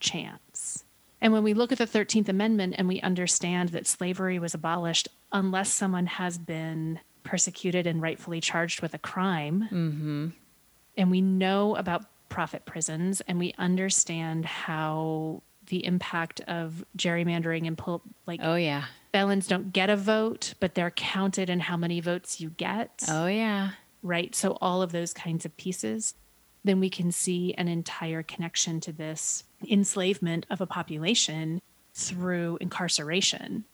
chance. 0.00 0.84
And 1.20 1.32
when 1.32 1.42
we 1.42 1.54
look 1.54 1.72
at 1.72 1.78
the 1.78 1.86
13th 1.86 2.28
Amendment 2.28 2.74
and 2.78 2.86
we 2.86 3.00
understand 3.00 3.70
that 3.70 3.86
slavery 3.86 4.38
was 4.38 4.54
abolished 4.54 5.08
unless 5.32 5.72
someone 5.72 6.06
has 6.06 6.38
been 6.38 7.00
persecuted 7.24 7.86
and 7.86 8.00
rightfully 8.00 8.40
charged 8.40 8.82
with 8.82 8.94
a 8.94 8.98
crime, 8.98 9.68
mm-hmm. 9.72 10.28
and 10.96 11.10
we 11.10 11.20
know 11.20 11.74
about 11.74 12.04
profit 12.28 12.66
prisons 12.66 13.22
and 13.22 13.38
we 13.38 13.54
understand 13.58 14.44
how 14.44 15.42
the 15.68 15.84
impact 15.84 16.40
of 16.42 16.84
gerrymandering 16.96 17.66
and 17.66 17.78
pull, 17.78 18.02
like 18.26 18.40
oh 18.42 18.56
yeah 18.56 18.84
felons 19.12 19.46
don't 19.46 19.72
get 19.72 19.88
a 19.88 19.96
vote 19.96 20.54
but 20.60 20.74
they're 20.74 20.90
counted 20.90 21.48
in 21.48 21.60
how 21.60 21.76
many 21.76 22.00
votes 22.00 22.40
you 22.40 22.50
get 22.50 23.04
oh 23.08 23.26
yeah 23.26 23.70
right? 24.02 24.34
So, 24.34 24.58
all 24.60 24.82
of 24.82 24.92
those 24.92 25.12
kinds 25.12 25.44
of 25.44 25.56
pieces, 25.56 26.14
then 26.64 26.80
we 26.80 26.90
can 26.90 27.12
see 27.12 27.54
an 27.54 27.68
entire 27.68 28.22
connection 28.22 28.80
to 28.80 28.92
this 28.92 29.44
enslavement 29.68 30.46
of 30.50 30.60
a 30.60 30.66
population 30.66 31.60
through 31.94 32.58
incarceration. 32.60 33.64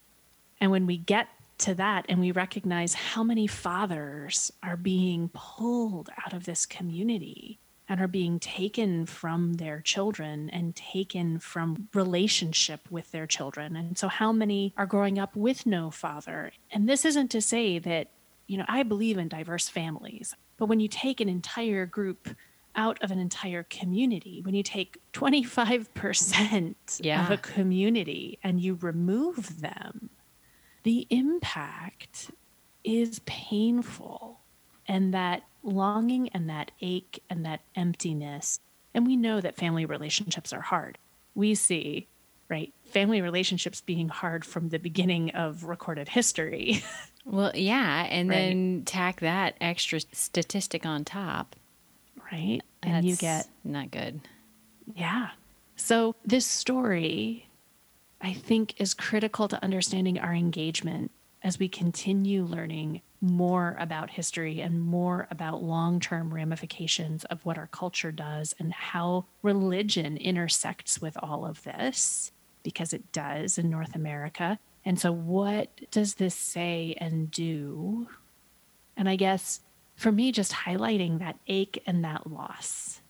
And 0.61 0.71
when 0.71 0.87
we 0.87 0.97
get 0.97 1.29
to 1.59 1.75
that 1.75 2.07
and 2.09 2.21
we 2.21 2.33
recognize 2.33 2.95
how 2.95 3.23
many 3.23 3.47
fathers 3.47 4.53
are 4.63 4.77
being 4.77 5.31
pulled 5.33 6.11
out 6.25 6.33
of 6.33 6.45
this 6.45 6.67
community 6.67 7.59
and 7.89 8.01
are 8.01 8.09
being 8.09 8.41
taken 8.41 9.05
from 9.07 9.55
their 9.55 9.81
children 9.81 10.49
and 10.51 10.75
taken 10.75 11.39
from 11.39 11.89
relationship 11.93 12.81
with 12.91 13.11
their 13.13 13.27
children. 13.27 13.77
And 13.77 13.99
so, 13.99 14.09
how 14.09 14.33
many 14.33 14.73
are 14.77 14.87
growing 14.87 15.19
up 15.19 15.37
with 15.37 15.67
no 15.67 15.91
father? 15.91 16.53
And 16.71 16.89
this 16.89 17.05
isn't 17.05 17.31
to 17.33 17.41
say 17.41 17.79
that 17.81 18.09
you 18.47 18.59
know, 18.59 18.65
I 18.69 18.83
believe 18.83 19.19
in 19.19 19.29
diverse 19.29 19.69
families, 19.69 20.35
but 20.57 20.67
when 20.67 20.81
you 20.81 20.89
take 20.89 21.21
an 21.21 21.29
entire 21.29 21.87
group 21.87 22.37
out 22.77 23.03
of 23.03 23.11
an 23.11 23.19
entire 23.19 23.63
community, 23.63 24.41
when 24.43 24.55
you 24.55 24.63
take 24.63 24.99
25% 25.13 26.75
yeah. 27.01 27.25
of 27.25 27.31
a 27.31 27.37
community 27.37 28.39
and 28.43 28.61
you 28.61 28.75
remove 28.81 29.61
them, 29.61 30.11
the 30.83 31.07
impact 31.11 32.31
is 32.83 33.21
painful. 33.21 34.41
And 34.87 35.15
that 35.15 35.43
longing 35.63 36.29
and 36.31 36.49
that 36.51 36.71
ache 36.81 37.23
and 37.31 37.45
that 37.47 37.61
emptiness. 37.75 38.61
And 38.93 39.07
we 39.07 39.17
know 39.17 39.41
that 39.41 39.57
family 39.57 39.85
relationships 39.85 40.53
are 40.53 40.61
hard. 40.61 40.99
We 41.35 41.55
see, 41.55 42.07
right, 42.49 42.73
family 42.85 43.21
relationships 43.21 43.81
being 43.81 44.09
hard 44.09 44.45
from 44.45 44.69
the 44.69 44.79
beginning 44.79 45.31
of 45.31 45.65
recorded 45.65 46.09
history. 46.09 46.83
Well, 47.27 47.53
yeah, 47.55 48.07
and 48.11 48.29
right. 48.29 48.37
then 48.37 48.83
tack 48.85 49.21
that 49.21 49.57
extra 49.59 50.01
statistic 50.13 50.85
on 50.85 51.07
top. 51.07 51.57
Right? 52.31 52.61
And 52.83 53.07
you 53.07 53.17
get 53.17 53.49
not 53.65 53.91
good. 53.91 54.21
Yeah. 54.95 55.31
So 55.77 56.17
this 56.25 56.47
story 56.47 57.49
I 58.21 58.33
think 58.33 58.81
is 58.81 58.95
critical 58.95 59.49
to 59.49 59.63
understanding 59.63 60.19
our 60.19 60.35
engagement 60.35 61.11
as 61.43 61.59
we 61.59 61.69
continue 61.69 62.43
learning 62.45 63.03
more 63.25 63.77
about 63.79 64.11
history 64.11 64.61
and 64.61 64.81
more 64.81 65.27
about 65.31 65.63
long 65.63 65.99
term 66.01 66.33
ramifications 66.33 67.25
of 67.25 67.45
what 67.45 67.59
our 67.59 67.69
culture 67.69 68.13
does 68.13 68.55
and 68.59 68.73
how 68.73 69.25
religion 69.43 70.17
intersects 70.17 71.01
with 71.01 71.17
all 71.23 71.47
of 71.47 71.63
this, 71.63 72.33
because 72.63 72.93
it 72.93 73.13
does 73.13 73.59
in 73.59 73.71
North 73.71 73.95
America. 73.95 74.59
And 74.85 75.01
so, 75.01 75.13
what 75.13 75.91
does 75.91 76.15
this 76.15 76.35
say 76.35 76.95
and 76.99 77.31
do? 77.31 78.09
And 78.97 79.09
I 79.09 79.17
guess 79.17 79.61
for 79.97 80.11
me, 80.11 80.33
just 80.33 80.53
highlighting 80.53 81.19
that 81.21 81.39
ache 81.47 81.83
and 81.87 82.05
that 82.05 82.31
loss. 82.31 83.01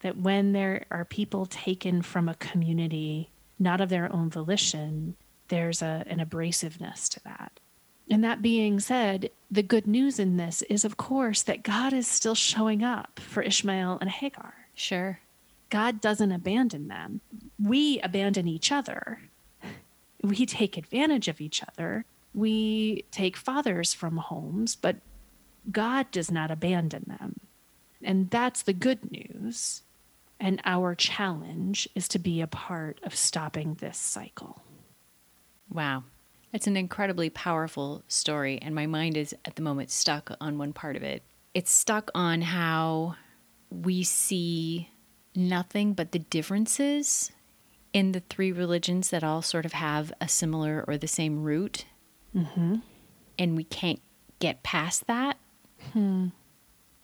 That 0.00 0.18
when 0.18 0.52
there 0.52 0.84
are 0.90 1.04
people 1.04 1.46
taken 1.46 2.02
from 2.02 2.28
a 2.28 2.34
community, 2.34 3.30
not 3.58 3.80
of 3.80 3.88
their 3.88 4.12
own 4.12 4.30
volition, 4.30 5.16
there's 5.48 5.82
a, 5.82 6.04
an 6.06 6.20
abrasiveness 6.20 7.08
to 7.10 7.20
that. 7.24 7.60
And 8.10 8.22
that 8.22 8.42
being 8.42 8.78
said, 8.80 9.30
the 9.50 9.62
good 9.62 9.86
news 9.86 10.18
in 10.18 10.36
this 10.36 10.62
is, 10.62 10.84
of 10.84 10.96
course, 10.96 11.42
that 11.42 11.62
God 11.62 11.92
is 11.92 12.06
still 12.06 12.34
showing 12.34 12.82
up 12.82 13.18
for 13.20 13.42
Ishmael 13.42 13.98
and 14.00 14.10
Hagar. 14.10 14.54
Sure. 14.74 15.20
God 15.70 16.00
doesn't 16.00 16.30
abandon 16.30 16.88
them. 16.88 17.20
We 17.58 18.00
abandon 18.00 18.46
each 18.46 18.70
other 18.70 19.18
we 20.26 20.46
take 20.46 20.76
advantage 20.76 21.28
of 21.28 21.40
each 21.40 21.62
other. 21.62 22.04
We 22.34 23.04
take 23.10 23.36
fathers 23.36 23.94
from 23.94 24.18
homes, 24.18 24.76
but 24.76 24.96
God 25.70 26.10
does 26.10 26.30
not 26.30 26.50
abandon 26.50 27.04
them. 27.06 27.40
And 28.02 28.30
that's 28.30 28.62
the 28.62 28.72
good 28.72 29.10
news. 29.10 29.82
And 30.38 30.60
our 30.64 30.94
challenge 30.94 31.88
is 31.94 32.08
to 32.08 32.18
be 32.18 32.40
a 32.40 32.46
part 32.46 33.00
of 33.02 33.14
stopping 33.14 33.74
this 33.74 33.96
cycle. 33.96 34.62
Wow. 35.70 36.04
It's 36.56 36.66
an 36.66 36.78
incredibly 36.78 37.28
powerful 37.28 38.02
story, 38.08 38.58
and 38.62 38.74
my 38.74 38.86
mind 38.86 39.18
is 39.18 39.34
at 39.44 39.56
the 39.56 39.62
moment 39.62 39.90
stuck 39.90 40.34
on 40.40 40.56
one 40.56 40.72
part 40.72 40.96
of 40.96 41.02
it. 41.02 41.22
It's 41.52 41.70
stuck 41.70 42.10
on 42.14 42.40
how 42.40 43.16
we 43.68 44.02
see 44.02 44.88
nothing 45.34 45.92
but 45.92 46.12
the 46.12 46.18
differences 46.18 47.30
in 47.92 48.12
the 48.12 48.22
three 48.30 48.52
religions 48.52 49.10
that 49.10 49.22
all 49.22 49.42
sort 49.42 49.66
of 49.66 49.74
have 49.74 50.14
a 50.18 50.28
similar 50.28 50.82
or 50.88 50.96
the 50.96 51.06
same 51.06 51.42
root. 51.42 51.84
Mm-hmm. 52.34 52.76
And 53.38 53.54
we 53.54 53.64
can't 53.64 54.00
get 54.38 54.62
past 54.62 55.06
that. 55.08 55.36
Hmm. 55.92 56.28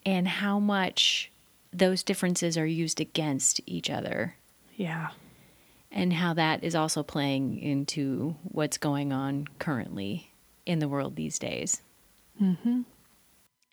And 0.06 0.26
how 0.26 0.60
much 0.60 1.30
those 1.74 2.02
differences 2.02 2.56
are 2.56 2.64
used 2.64 3.02
against 3.02 3.60
each 3.66 3.90
other. 3.90 4.36
Yeah. 4.76 5.10
And 5.94 6.12
how 6.12 6.32
that 6.34 6.64
is 6.64 6.74
also 6.74 7.02
playing 7.02 7.58
into 7.58 8.34
what's 8.44 8.78
going 8.78 9.12
on 9.12 9.46
currently 9.58 10.32
in 10.64 10.78
the 10.78 10.88
world 10.88 11.16
these 11.16 11.38
days. 11.38 11.82
Mm-hmm. 12.40 12.80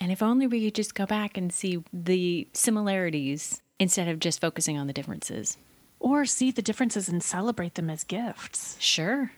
And 0.01 0.11
if 0.11 0.21
only 0.21 0.45
we 0.45 0.65
could 0.65 0.75
just 0.75 0.95
go 0.95 1.05
back 1.05 1.37
and 1.37 1.51
see 1.51 1.83
the 1.93 2.47
similarities 2.53 3.61
instead 3.79 4.09
of 4.09 4.19
just 4.19 4.41
focusing 4.41 4.77
on 4.77 4.87
the 4.87 4.93
differences 4.93 5.57
or 5.99 6.25
see 6.25 6.51
the 6.51 6.61
differences 6.61 7.09
and 7.09 7.23
celebrate 7.23 7.75
them 7.75 7.89
as 7.89 8.03
gifts. 8.03 8.77
Sure. 8.79 9.31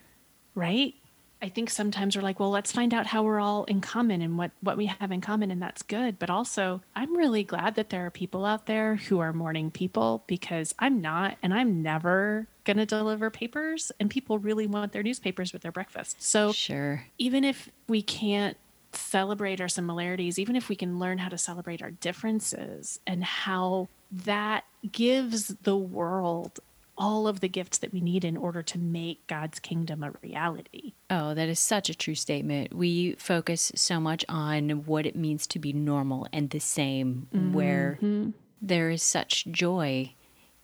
Right? 0.54 0.94
I 1.42 1.48
think 1.48 1.70
sometimes 1.70 2.14
we're 2.14 2.22
like, 2.22 2.38
well, 2.38 2.50
let's 2.50 2.70
find 2.70 2.94
out 2.94 3.06
how 3.06 3.24
we're 3.24 3.40
all 3.40 3.64
in 3.64 3.80
common 3.80 4.22
and 4.22 4.38
what 4.38 4.52
what 4.60 4.76
we 4.76 4.86
have 4.86 5.10
in 5.10 5.20
common 5.20 5.50
and 5.50 5.60
that's 5.60 5.82
good. 5.82 6.18
But 6.20 6.30
also, 6.30 6.82
I'm 6.94 7.16
really 7.16 7.42
glad 7.42 7.74
that 7.74 7.90
there 7.90 8.06
are 8.06 8.10
people 8.10 8.44
out 8.44 8.66
there 8.66 8.94
who 8.96 9.18
are 9.18 9.32
morning 9.32 9.72
people 9.72 10.22
because 10.28 10.72
I'm 10.78 11.00
not 11.00 11.36
and 11.42 11.52
I'm 11.52 11.82
never 11.82 12.46
going 12.64 12.76
to 12.76 12.86
deliver 12.86 13.28
papers 13.28 13.90
and 13.98 14.08
people 14.08 14.38
really 14.38 14.68
want 14.68 14.92
their 14.92 15.02
newspapers 15.02 15.52
with 15.52 15.62
their 15.62 15.72
breakfast. 15.72 16.22
So, 16.22 16.52
Sure. 16.52 17.04
even 17.18 17.42
if 17.42 17.68
we 17.88 18.02
can't 18.02 18.56
celebrate 18.92 19.60
our 19.60 19.68
similarities, 19.68 20.38
even 20.38 20.54
if 20.54 20.68
we 20.68 20.76
can 20.76 21.00
learn 21.00 21.18
how 21.18 21.28
to 21.28 21.38
celebrate 21.38 21.82
our 21.82 21.90
differences 21.90 23.00
and 23.04 23.24
how 23.24 23.88
that 24.12 24.64
gives 24.92 25.48
the 25.62 25.76
world 25.76 26.60
all 27.02 27.26
of 27.26 27.40
the 27.40 27.48
gifts 27.48 27.78
that 27.78 27.92
we 27.92 28.00
need 28.00 28.24
in 28.24 28.36
order 28.36 28.62
to 28.62 28.78
make 28.78 29.26
God's 29.26 29.58
kingdom 29.58 30.04
a 30.04 30.12
reality. 30.22 30.92
Oh, 31.10 31.34
that 31.34 31.48
is 31.48 31.58
such 31.58 31.90
a 31.90 31.96
true 31.96 32.14
statement. 32.14 32.72
We 32.72 33.16
focus 33.18 33.72
so 33.74 33.98
much 33.98 34.24
on 34.28 34.84
what 34.86 35.04
it 35.04 35.16
means 35.16 35.48
to 35.48 35.58
be 35.58 35.72
normal 35.72 36.28
and 36.32 36.48
the 36.48 36.60
same, 36.60 37.26
where 37.52 37.98
mm-hmm. 38.00 38.30
there 38.62 38.88
is 38.88 39.02
such 39.02 39.46
joy 39.46 40.14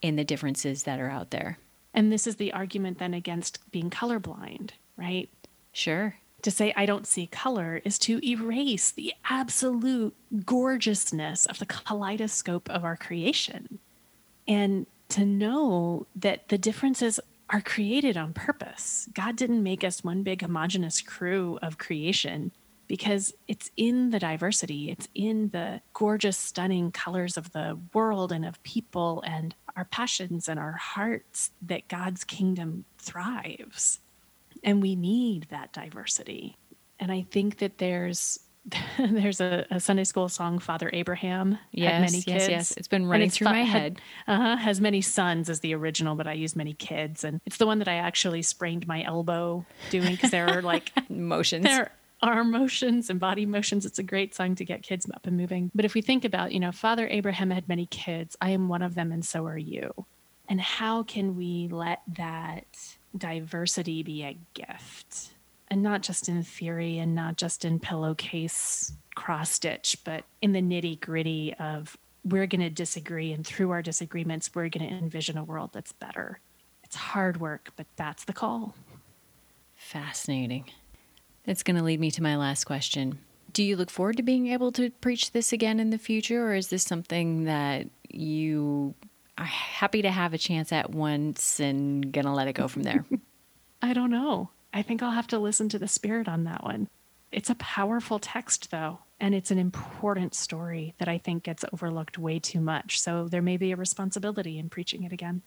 in 0.00 0.14
the 0.14 0.22
differences 0.22 0.84
that 0.84 1.00
are 1.00 1.10
out 1.10 1.32
there. 1.32 1.58
And 1.92 2.12
this 2.12 2.28
is 2.28 2.36
the 2.36 2.52
argument 2.52 3.00
then 3.00 3.14
against 3.14 3.58
being 3.72 3.90
colorblind, 3.90 4.70
right? 4.96 5.28
Sure. 5.72 6.14
To 6.42 6.52
say 6.52 6.72
I 6.76 6.86
don't 6.86 7.04
see 7.04 7.26
color 7.26 7.82
is 7.84 7.98
to 8.00 8.24
erase 8.24 8.92
the 8.92 9.12
absolute 9.28 10.14
gorgeousness 10.46 11.46
of 11.46 11.58
the 11.58 11.66
kaleidoscope 11.66 12.70
of 12.70 12.84
our 12.84 12.96
creation. 12.96 13.80
And 14.46 14.86
to 15.10 15.24
know 15.24 16.06
that 16.16 16.48
the 16.48 16.58
differences 16.58 17.18
are 17.50 17.60
created 17.60 18.16
on 18.16 18.34
purpose. 18.34 19.08
God 19.14 19.36
didn't 19.36 19.62
make 19.62 19.82
us 19.82 20.04
one 20.04 20.22
big 20.22 20.42
homogenous 20.42 21.00
crew 21.00 21.58
of 21.62 21.78
creation 21.78 22.52
because 22.86 23.34
it's 23.46 23.70
in 23.76 24.10
the 24.10 24.18
diversity, 24.18 24.90
it's 24.90 25.08
in 25.14 25.50
the 25.50 25.80
gorgeous, 25.92 26.36
stunning 26.36 26.90
colors 26.90 27.36
of 27.36 27.52
the 27.52 27.78
world 27.92 28.32
and 28.32 28.44
of 28.44 28.62
people 28.62 29.22
and 29.26 29.54
our 29.76 29.84
passions 29.84 30.48
and 30.48 30.58
our 30.58 30.72
hearts 30.72 31.50
that 31.62 31.88
God's 31.88 32.24
kingdom 32.24 32.84
thrives. 32.98 34.00
And 34.64 34.82
we 34.82 34.96
need 34.96 35.46
that 35.50 35.72
diversity. 35.72 36.56
And 36.98 37.12
I 37.12 37.26
think 37.30 37.58
that 37.58 37.78
there's 37.78 38.40
there's 38.98 39.40
a, 39.40 39.66
a 39.70 39.80
Sunday 39.80 40.04
school 40.04 40.28
song, 40.28 40.58
Father 40.58 40.90
Abraham 40.92 41.52
had 41.52 41.60
Yes, 41.72 42.00
many 42.00 42.16
yes, 42.18 42.24
kids. 42.24 42.48
yes. 42.48 42.70
It's 42.76 42.88
been 42.88 43.06
running 43.06 43.28
it's 43.28 43.36
through 43.36 43.46
fu- 43.48 43.52
my 43.52 43.62
had- 43.62 43.80
head. 43.82 44.00
uh-huh, 44.26 44.56
has 44.56 44.80
many 44.80 45.00
sons 45.00 45.48
as 45.48 45.60
the 45.60 45.74
original, 45.74 46.14
but 46.14 46.26
I 46.26 46.32
use 46.34 46.54
many 46.56 46.74
kids. 46.74 47.24
And 47.24 47.40
it's 47.46 47.56
the 47.56 47.66
one 47.66 47.78
that 47.78 47.88
I 47.88 47.94
actually 47.94 48.42
sprained 48.42 48.86
my 48.86 49.02
elbow 49.04 49.64
doing 49.90 50.12
because 50.12 50.30
there 50.30 50.48
are 50.48 50.62
like 50.62 50.92
Motions. 51.10 51.64
there 51.64 51.82
are 51.82 51.92
arm 52.20 52.50
motions 52.50 53.10
and 53.10 53.20
body 53.20 53.46
motions. 53.46 53.86
It's 53.86 53.98
a 54.00 54.02
great 54.02 54.34
song 54.34 54.54
to 54.56 54.64
get 54.64 54.82
kids 54.82 55.06
up 55.14 55.26
and 55.26 55.36
moving. 55.36 55.70
But 55.74 55.84
if 55.84 55.94
we 55.94 56.02
think 56.02 56.24
about, 56.24 56.52
you 56.52 56.58
know, 56.60 56.72
Father 56.72 57.06
Abraham 57.08 57.50
had 57.50 57.68
many 57.68 57.86
kids. 57.86 58.36
I 58.40 58.50
am 58.50 58.68
one 58.68 58.82
of 58.82 58.94
them, 58.96 59.12
and 59.12 59.24
so 59.24 59.46
are 59.46 59.56
you. 59.58 59.92
And 60.48 60.60
how 60.60 61.04
can 61.04 61.36
we 61.36 61.68
let 61.70 62.00
that 62.16 62.66
diversity 63.16 64.02
be 64.02 64.24
a 64.24 64.36
gift? 64.54 65.30
And 65.70 65.82
not 65.82 66.02
just 66.02 66.28
in 66.28 66.42
theory 66.42 66.98
and 66.98 67.14
not 67.14 67.36
just 67.36 67.64
in 67.64 67.78
pillowcase 67.78 68.92
cross 69.14 69.50
stitch, 69.50 69.98
but 70.04 70.24
in 70.40 70.52
the 70.52 70.62
nitty 70.62 71.00
gritty 71.00 71.54
of 71.58 71.96
we're 72.24 72.46
going 72.46 72.60
to 72.60 72.70
disagree. 72.70 73.32
And 73.32 73.46
through 73.46 73.70
our 73.70 73.82
disagreements, 73.82 74.50
we're 74.54 74.68
going 74.68 74.88
to 74.88 74.94
envision 74.96 75.36
a 75.36 75.44
world 75.44 75.70
that's 75.72 75.92
better. 75.92 76.40
It's 76.84 76.96
hard 76.96 77.40
work, 77.40 77.70
but 77.76 77.86
that's 77.96 78.24
the 78.24 78.32
call. 78.32 78.74
Fascinating. 79.74 80.64
That's 81.44 81.62
going 81.62 81.76
to 81.76 81.82
lead 81.82 82.00
me 82.00 82.10
to 82.12 82.22
my 82.22 82.36
last 82.36 82.64
question. 82.64 83.18
Do 83.52 83.62
you 83.62 83.76
look 83.76 83.90
forward 83.90 84.16
to 84.18 84.22
being 84.22 84.48
able 84.48 84.72
to 84.72 84.90
preach 84.90 85.32
this 85.32 85.52
again 85.52 85.80
in 85.80 85.90
the 85.90 85.98
future, 85.98 86.48
or 86.48 86.54
is 86.54 86.68
this 86.68 86.82
something 86.82 87.44
that 87.44 87.88
you 88.08 88.94
are 89.36 89.44
happy 89.44 90.02
to 90.02 90.10
have 90.10 90.34
a 90.34 90.38
chance 90.38 90.72
at 90.72 90.90
once 90.90 91.58
and 91.58 92.12
gonna 92.12 92.34
let 92.34 92.48
it 92.48 92.52
go 92.52 92.68
from 92.68 92.82
there? 92.82 93.04
I 93.82 93.94
don't 93.94 94.10
know. 94.10 94.50
I 94.72 94.82
think 94.82 95.02
I'll 95.02 95.10
have 95.10 95.26
to 95.28 95.38
listen 95.38 95.68
to 95.70 95.78
the 95.78 95.88
spirit 95.88 96.28
on 96.28 96.44
that 96.44 96.62
one. 96.62 96.88
It's 97.30 97.50
a 97.50 97.54
powerful 97.56 98.18
text, 98.18 98.70
though, 98.70 99.00
and 99.20 99.34
it's 99.34 99.50
an 99.50 99.58
important 99.58 100.34
story 100.34 100.94
that 100.98 101.08
I 101.08 101.18
think 101.18 101.42
gets 101.42 101.64
overlooked 101.72 102.18
way 102.18 102.38
too 102.38 102.60
much. 102.60 103.00
So 103.00 103.28
there 103.28 103.42
may 103.42 103.56
be 103.56 103.72
a 103.72 103.76
responsibility 103.76 104.58
in 104.58 104.70
preaching 104.70 105.04
it 105.04 105.12
again. 105.12 105.42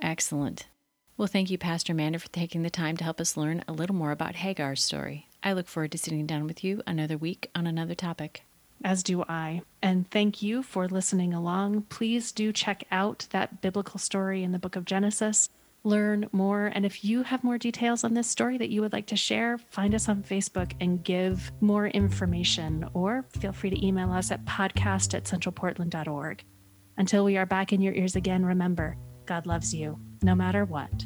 Excellent. 0.00 0.66
Well, 1.16 1.28
thank 1.28 1.50
you, 1.50 1.58
Pastor 1.58 1.92
Amanda, 1.92 2.18
for 2.18 2.28
taking 2.28 2.62
the 2.62 2.70
time 2.70 2.96
to 2.96 3.04
help 3.04 3.20
us 3.20 3.36
learn 3.36 3.64
a 3.68 3.72
little 3.72 3.94
more 3.94 4.10
about 4.10 4.36
Hagar's 4.36 4.82
story. 4.82 5.28
I 5.42 5.52
look 5.52 5.68
forward 5.68 5.92
to 5.92 5.98
sitting 5.98 6.26
down 6.26 6.46
with 6.46 6.64
you 6.64 6.82
another 6.86 7.16
week 7.16 7.50
on 7.54 7.66
another 7.66 7.94
topic. 7.94 8.42
As 8.84 9.02
do 9.02 9.22
I. 9.28 9.62
And 9.80 10.10
thank 10.10 10.42
you 10.42 10.62
for 10.62 10.88
listening 10.88 11.32
along. 11.32 11.82
Please 11.82 12.32
do 12.32 12.52
check 12.52 12.84
out 12.90 13.26
that 13.30 13.60
biblical 13.60 13.98
story 13.98 14.42
in 14.42 14.52
the 14.52 14.58
book 14.58 14.74
of 14.74 14.84
Genesis. 14.84 15.48
Learn 15.84 16.28
more. 16.30 16.66
And 16.66 16.86
if 16.86 17.04
you 17.04 17.24
have 17.24 17.42
more 17.42 17.58
details 17.58 18.04
on 18.04 18.14
this 18.14 18.28
story 18.28 18.56
that 18.58 18.70
you 18.70 18.80
would 18.82 18.92
like 18.92 19.06
to 19.06 19.16
share, 19.16 19.58
find 19.58 19.94
us 19.94 20.08
on 20.08 20.22
Facebook 20.22 20.72
and 20.80 21.02
give 21.02 21.50
more 21.60 21.88
information. 21.88 22.88
Or 22.94 23.24
feel 23.38 23.52
free 23.52 23.70
to 23.70 23.86
email 23.86 24.12
us 24.12 24.30
at 24.30 24.44
podcast 24.44 25.14
at 25.14 25.24
centralportland.org. 25.24 26.44
Until 26.96 27.24
we 27.24 27.36
are 27.36 27.46
back 27.46 27.72
in 27.72 27.80
your 27.80 27.94
ears 27.94 28.16
again, 28.16 28.44
remember 28.44 28.96
God 29.26 29.46
loves 29.46 29.74
you 29.74 29.98
no 30.22 30.34
matter 30.34 30.64
what. 30.64 31.04